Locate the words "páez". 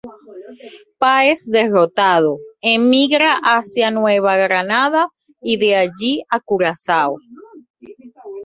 1.01-1.41